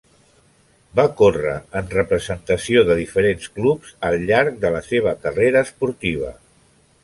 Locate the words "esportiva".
5.71-6.37